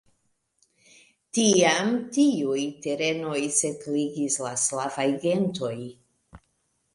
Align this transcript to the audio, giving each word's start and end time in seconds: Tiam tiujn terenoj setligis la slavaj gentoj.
Tiam 1.37 1.91
tiujn 2.17 2.71
terenoj 2.85 3.35
setligis 3.59 4.39
la 4.47 4.55
slavaj 4.63 5.07
gentoj. 5.27 5.73